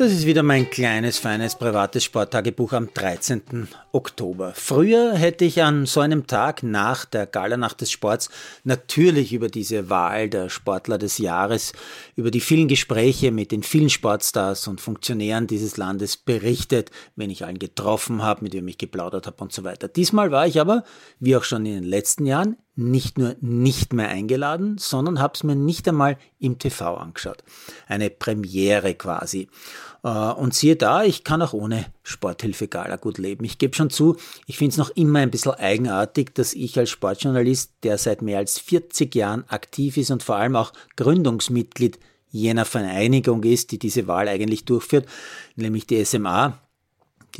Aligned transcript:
Das 0.00 0.12
ist 0.12 0.24
wieder 0.24 0.42
mein 0.42 0.70
kleines, 0.70 1.18
feines, 1.18 1.56
privates 1.56 2.04
Sporttagebuch 2.04 2.72
am 2.72 2.88
13. 2.94 3.68
Oktober. 3.92 4.54
Früher 4.56 5.12
hätte 5.12 5.44
ich 5.44 5.62
an 5.62 5.84
so 5.84 6.00
einem 6.00 6.26
Tag 6.26 6.62
nach 6.62 7.04
der 7.04 7.26
Galanacht 7.26 7.82
des 7.82 7.90
Sports 7.90 8.30
natürlich 8.64 9.34
über 9.34 9.48
diese 9.48 9.90
Wahl 9.90 10.30
der 10.30 10.48
Sportler 10.48 10.96
des 10.96 11.18
Jahres, 11.18 11.74
über 12.16 12.30
die 12.30 12.40
vielen 12.40 12.66
Gespräche 12.66 13.30
mit 13.30 13.52
den 13.52 13.62
vielen 13.62 13.90
Sportstars 13.90 14.68
und 14.68 14.80
Funktionären 14.80 15.46
dieses 15.46 15.76
Landes 15.76 16.16
berichtet, 16.16 16.90
wenn 17.14 17.28
ich 17.28 17.44
allen 17.44 17.58
getroffen 17.58 18.22
habe, 18.22 18.44
mit 18.44 18.54
wem 18.54 18.68
ich 18.68 18.78
geplaudert 18.78 19.26
habe 19.26 19.42
und 19.42 19.52
so 19.52 19.64
weiter. 19.64 19.86
Diesmal 19.86 20.30
war 20.30 20.46
ich 20.46 20.62
aber, 20.62 20.82
wie 21.18 21.36
auch 21.36 21.44
schon 21.44 21.66
in 21.66 21.74
den 21.74 21.84
letzten 21.84 22.24
Jahren, 22.24 22.56
nicht 22.76 23.18
nur 23.18 23.36
nicht 23.40 23.92
mehr 23.92 24.08
eingeladen, 24.08 24.78
sondern 24.78 25.20
habe 25.20 25.34
es 25.34 25.44
mir 25.44 25.56
nicht 25.56 25.86
einmal 25.88 26.16
im 26.38 26.58
TV 26.58 26.96
angeschaut. 26.96 27.42
Eine 27.86 28.10
Premiere 28.10 28.94
quasi. 28.94 29.48
Äh, 30.02 30.08
und 30.08 30.54
siehe 30.54 30.76
da, 30.76 31.04
ich 31.04 31.24
kann 31.24 31.42
auch 31.42 31.52
ohne 31.52 31.86
Sporthilfe 32.02 32.68
Gala 32.68 32.96
gut 32.96 33.18
leben. 33.18 33.44
Ich 33.44 33.58
gebe 33.58 33.74
schon 33.74 33.90
zu, 33.90 34.16
ich 34.46 34.56
finde 34.58 34.72
es 34.72 34.78
noch 34.78 34.90
immer 34.90 35.18
ein 35.18 35.30
bisschen 35.30 35.52
eigenartig, 35.52 36.34
dass 36.34 36.54
ich 36.54 36.78
als 36.78 36.90
Sportjournalist, 36.90 37.72
der 37.82 37.98
seit 37.98 38.22
mehr 38.22 38.38
als 38.38 38.58
40 38.58 39.14
Jahren 39.14 39.44
aktiv 39.48 39.96
ist 39.96 40.10
und 40.10 40.22
vor 40.22 40.36
allem 40.36 40.56
auch 40.56 40.72
Gründungsmitglied 40.96 41.98
jener 42.30 42.64
Vereinigung 42.64 43.42
ist, 43.42 43.72
die 43.72 43.78
diese 43.78 44.06
Wahl 44.06 44.28
eigentlich 44.28 44.64
durchführt, 44.64 45.06
nämlich 45.56 45.86
die 45.86 46.04
SMA, 46.04 46.60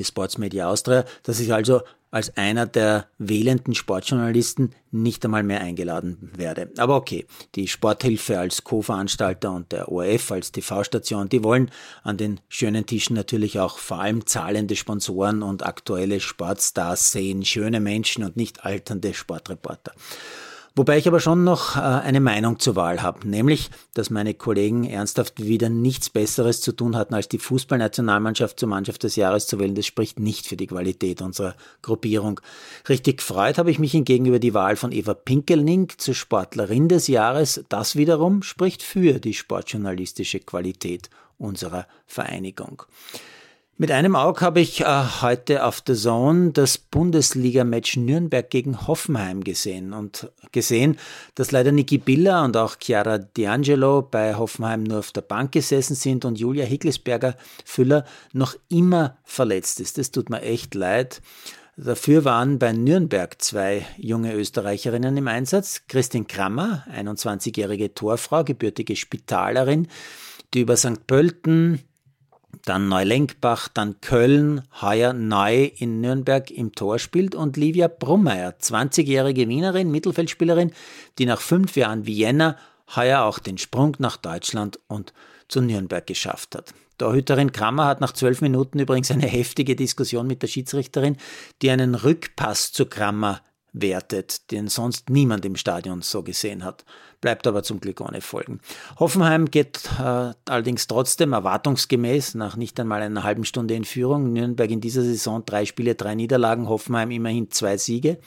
die 0.00 0.04
Sports 0.04 0.38
Media 0.38 0.68
Austria, 0.68 1.04
dass 1.22 1.38
ich 1.40 1.52
also 1.52 1.82
als 2.10 2.36
einer 2.36 2.66
der 2.66 3.06
wählenden 3.18 3.74
Sportjournalisten 3.74 4.74
nicht 4.90 5.24
einmal 5.24 5.44
mehr 5.44 5.60
eingeladen 5.60 6.32
werde. 6.34 6.72
Aber 6.76 6.96
okay, 6.96 7.26
die 7.54 7.68
Sporthilfe 7.68 8.38
als 8.38 8.64
Co-Veranstalter 8.64 9.52
und 9.52 9.70
der 9.70 9.92
ORF 9.92 10.32
als 10.32 10.50
TV-Station, 10.50 11.28
die 11.28 11.44
wollen 11.44 11.70
an 12.02 12.16
den 12.16 12.40
schönen 12.48 12.86
Tischen 12.86 13.14
natürlich 13.14 13.60
auch 13.60 13.78
vor 13.78 14.00
allem 14.00 14.26
zahlende 14.26 14.74
Sponsoren 14.74 15.42
und 15.42 15.64
aktuelle 15.64 16.18
Sportstars 16.18 17.12
sehen, 17.12 17.44
schöne 17.44 17.78
Menschen 17.78 18.24
und 18.24 18.36
nicht 18.36 18.64
alternde 18.64 19.14
Sportreporter. 19.14 19.92
Wobei 20.80 20.96
ich 20.96 21.06
aber 21.06 21.20
schon 21.20 21.44
noch 21.44 21.76
äh, 21.76 21.80
eine 21.80 22.20
Meinung 22.20 22.58
zur 22.58 22.74
Wahl 22.74 23.02
habe, 23.02 23.28
nämlich, 23.28 23.68
dass 23.92 24.08
meine 24.08 24.32
Kollegen 24.32 24.84
ernsthaft 24.84 25.44
wieder 25.44 25.68
nichts 25.68 26.08
Besseres 26.08 26.62
zu 26.62 26.72
tun 26.72 26.96
hatten, 26.96 27.12
als 27.12 27.28
die 27.28 27.38
Fußballnationalmannschaft 27.38 28.58
zur 28.58 28.70
Mannschaft 28.70 29.02
des 29.02 29.14
Jahres 29.14 29.46
zu 29.46 29.58
wählen. 29.58 29.74
Das 29.74 29.84
spricht 29.84 30.18
nicht 30.18 30.46
für 30.46 30.56
die 30.56 30.68
Qualität 30.68 31.20
unserer 31.20 31.54
Gruppierung. 31.82 32.40
Richtig 32.88 33.18
gefreut 33.18 33.58
habe 33.58 33.70
ich 33.70 33.78
mich 33.78 33.92
hingegen 33.92 34.24
über 34.24 34.38
die 34.38 34.54
Wahl 34.54 34.74
von 34.76 34.90
Eva 34.90 35.12
Pinkelning 35.12 35.90
zur 35.98 36.14
Sportlerin 36.14 36.88
des 36.88 37.08
Jahres. 37.08 37.62
Das 37.68 37.96
wiederum 37.96 38.42
spricht 38.42 38.82
für 38.82 39.20
die 39.20 39.34
sportjournalistische 39.34 40.40
Qualität 40.40 41.10
unserer 41.36 41.88
Vereinigung. 42.06 42.84
Mit 43.80 43.92
einem 43.92 44.14
Auge 44.14 44.42
habe 44.42 44.60
ich 44.60 44.82
äh, 44.82 45.04
heute 45.22 45.64
auf 45.64 45.80
der 45.80 45.94
Zone 45.94 46.50
das 46.50 46.76
Bundesliga-Match 46.76 47.96
Nürnberg 47.96 48.50
gegen 48.50 48.86
Hoffenheim 48.86 49.42
gesehen 49.42 49.94
und 49.94 50.30
gesehen, 50.52 50.98
dass 51.34 51.50
leider 51.50 51.72
Niki 51.72 51.96
Biller 51.96 52.44
und 52.44 52.58
auch 52.58 52.76
Chiara 52.78 53.14
D'Angelo 53.14 54.02
bei 54.02 54.34
Hoffenheim 54.34 54.82
nur 54.82 54.98
auf 54.98 55.12
der 55.12 55.22
Bank 55.22 55.52
gesessen 55.52 55.94
sind 55.94 56.26
und 56.26 56.38
Julia 56.38 56.66
Hickelsberger 56.66 57.36
Füller 57.64 58.04
noch 58.34 58.54
immer 58.68 59.16
verletzt 59.24 59.80
ist. 59.80 59.96
Das 59.96 60.10
tut 60.10 60.28
mir 60.28 60.42
echt 60.42 60.74
leid. 60.74 61.22
Dafür 61.78 62.26
waren 62.26 62.58
bei 62.58 62.74
Nürnberg 62.74 63.40
zwei 63.40 63.86
junge 63.96 64.34
Österreicherinnen 64.34 65.16
im 65.16 65.26
Einsatz. 65.26 65.84
Christine 65.88 66.26
Krammer, 66.26 66.84
21-jährige 66.94 67.94
Torfrau, 67.94 68.44
gebürtige 68.44 68.94
Spitalerin, 68.94 69.88
die 70.52 70.60
über 70.60 70.76
St. 70.76 71.06
Pölten, 71.06 71.80
dann 72.64 72.88
Neulenkbach, 72.88 73.68
dann 73.68 74.00
Köln, 74.00 74.62
heuer 74.80 75.12
neu 75.12 75.64
in 75.64 76.00
Nürnberg 76.00 76.50
im 76.50 76.72
Tor 76.74 76.98
spielt 76.98 77.34
und 77.34 77.56
Livia 77.56 77.88
Brummeier, 77.88 78.54
20-jährige 78.60 79.48
Wienerin, 79.48 79.90
Mittelfeldspielerin, 79.90 80.72
die 81.18 81.26
nach 81.26 81.40
fünf 81.40 81.76
Jahren 81.76 82.06
Vienna 82.06 82.56
heuer 82.96 83.22
auch 83.22 83.38
den 83.38 83.58
Sprung 83.58 83.96
nach 83.98 84.16
Deutschland 84.16 84.78
und 84.88 85.12
zu 85.48 85.60
Nürnberg 85.60 86.06
geschafft 86.06 86.54
hat. 86.54 86.74
Torhüterin 86.98 87.52
Krammer 87.52 87.86
hat 87.86 88.00
nach 88.00 88.12
zwölf 88.12 88.40
Minuten 88.40 88.78
übrigens 88.78 89.10
eine 89.10 89.26
heftige 89.26 89.74
Diskussion 89.74 90.26
mit 90.26 90.42
der 90.42 90.48
Schiedsrichterin, 90.48 91.16
die 91.62 91.70
einen 91.70 91.94
Rückpass 91.94 92.72
zu 92.72 92.86
Krammer 92.86 93.40
wertet, 93.72 94.50
den 94.50 94.68
sonst 94.68 95.10
niemand 95.10 95.44
im 95.44 95.56
Stadion 95.56 96.02
so 96.02 96.22
gesehen 96.22 96.64
hat. 96.64 96.84
Bleibt 97.20 97.46
aber 97.46 97.62
zum 97.62 97.80
Glück 97.80 98.00
ohne 98.00 98.20
Folgen. 98.20 98.60
Hoffenheim 98.98 99.50
geht 99.50 99.80
äh, 99.98 100.32
allerdings 100.46 100.86
trotzdem 100.86 101.32
erwartungsgemäß 101.32 102.34
nach 102.34 102.56
nicht 102.56 102.80
einmal 102.80 103.02
einer 103.02 103.24
halben 103.24 103.44
Stunde 103.44 103.74
in 103.74 103.84
Führung. 103.84 104.32
Nürnberg 104.32 104.70
in 104.70 104.80
dieser 104.80 105.02
Saison 105.02 105.44
drei 105.44 105.66
Spiele, 105.66 105.94
drei 105.94 106.14
Niederlagen, 106.14 106.68
Hoffenheim 106.68 107.10
immerhin 107.10 107.50
zwei 107.50 107.76
Siege. 107.76 108.18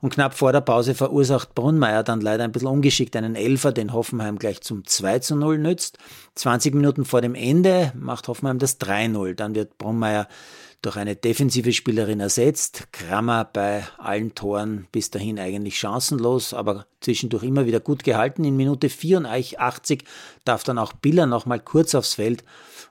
Und 0.00 0.12
knapp 0.14 0.34
vor 0.34 0.52
der 0.52 0.60
Pause 0.60 0.94
verursacht 0.94 1.54
Brunmeier 1.54 2.02
dann 2.02 2.20
leider 2.20 2.44
ein 2.44 2.52
bisschen 2.52 2.68
ungeschickt 2.68 3.16
einen 3.16 3.34
Elfer, 3.34 3.72
den 3.72 3.92
Hoffenheim 3.92 4.38
gleich 4.38 4.60
zum 4.60 4.84
2 4.84 5.20
zu 5.20 5.36
0 5.36 5.58
nützt. 5.58 5.98
20 6.34 6.74
Minuten 6.74 7.04
vor 7.04 7.20
dem 7.20 7.34
Ende 7.34 7.92
macht 7.94 8.28
Hoffenheim 8.28 8.58
das 8.58 8.80
3-0. 8.80 9.34
Dann 9.34 9.54
wird 9.54 9.78
Brunmeier 9.78 10.28
durch 10.82 10.96
eine 10.96 11.16
defensive 11.16 11.72
Spielerin 11.72 12.20
ersetzt. 12.20 12.88
Krammer 12.92 13.44
bei 13.44 13.84
allen 13.98 14.34
Toren 14.34 14.86
bis 14.92 15.10
dahin 15.10 15.38
eigentlich 15.38 15.78
chancenlos, 15.78 16.54
aber 16.54 16.86
zwischendurch 17.00 17.42
immer 17.42 17.66
wieder 17.66 17.80
gut 17.80 18.04
gehalten. 18.04 18.44
In 18.44 18.56
Minute 18.56 18.88
84 18.88 20.04
darf 20.44 20.62
dann 20.64 20.78
auch 20.78 20.92
Biller 20.92 21.26
nochmal 21.26 21.60
kurz 21.60 21.94
aufs 21.94 22.14
Feld 22.14 22.44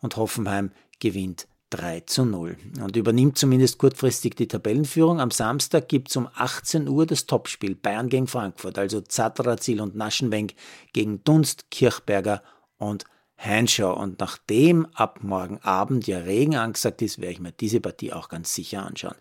und 0.00 0.16
Hoffenheim 0.16 0.70
gewinnt 1.00 1.46
3 1.72 2.00
zu 2.00 2.24
0 2.24 2.56
und 2.82 2.96
übernimmt 2.96 3.38
zumindest 3.38 3.78
kurzfristig 3.78 4.36
die 4.36 4.46
Tabellenführung. 4.46 5.20
Am 5.20 5.30
Samstag 5.30 5.88
gibt 5.88 6.10
es 6.10 6.16
um 6.16 6.28
18 6.34 6.86
Uhr 6.86 7.06
das 7.06 7.26
Topspiel 7.26 7.74
Bayern 7.74 8.08
gegen 8.08 8.26
Frankfurt, 8.26 8.78
also 8.78 9.00
Zatterazil 9.00 9.80
und 9.80 9.96
Naschenwenk 9.96 10.54
gegen 10.92 11.24
Dunst, 11.24 11.70
Kirchberger 11.70 12.42
und 12.76 13.04
Hanshaw. 13.38 13.94
Und 13.94 14.20
nachdem 14.20 14.86
ab 14.94 15.20
morgen 15.22 15.58
Abend 15.62 16.06
ja 16.06 16.18
Regen 16.18 16.56
angesagt 16.56 17.00
ist, 17.00 17.18
werde 17.18 17.32
ich 17.32 17.40
mir 17.40 17.52
diese 17.52 17.80
Partie 17.80 18.12
auch 18.12 18.28
ganz 18.28 18.54
sicher 18.54 18.84
anschauen. 18.84 19.16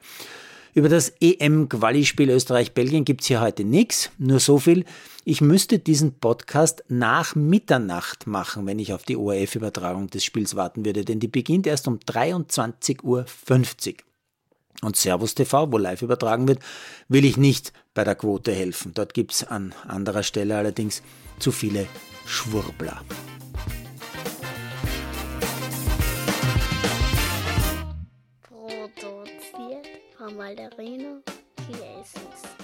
Über 0.74 0.88
das 0.88 1.12
EM-Quali-Spiel 1.20 2.30
Österreich-Belgien 2.30 3.04
gibt 3.04 3.22
es 3.22 3.28
hier 3.28 3.42
heute 3.42 3.66
nichts, 3.66 4.10
nur 4.18 4.40
so 4.40 4.58
viel. 4.58 4.86
Ich 5.26 5.42
müsste 5.42 5.80
diesen 5.80 6.14
Podcast 6.14 6.86
nach 6.88 7.36
Mitternacht 7.36 8.26
machen, 8.26 8.66
wenn 8.66 8.80
ich 8.80 8.94
auf 8.94 9.04
die 9.04 9.18
ORF-Übertragung 9.18 10.10
des 10.10 10.24
Spiels 10.24 10.56
warten 10.56 10.86
würde, 10.86 11.04
denn 11.04 11.20
die 11.20 11.28
beginnt 11.28 11.68
erst 11.68 11.90
um 11.90 11.98
23.50 11.98 13.04
Uhr. 13.04 13.26
Und 14.82 14.96
Servus 14.96 15.36
TV, 15.36 15.72
wo 15.72 15.78
live 15.78 16.02
übertragen 16.02 16.48
wird, 16.48 16.60
will 17.10 17.26
ich 17.26 17.36
nicht 17.36 17.74
bei 17.94 18.06
der 18.06 18.16
Quote 18.16 18.54
helfen. 18.54 18.94
Dort 18.94 19.14
gibt 19.14 19.34
es 19.34 19.44
an 19.44 19.76
anderer 19.86 20.24
Stelle 20.24 20.56
allerdings 20.56 21.04
zu 21.38 21.52
viele 21.52 21.86
Schwurbler. 22.26 23.02
Malderino 30.42 31.22
Chiesens. 31.56 32.61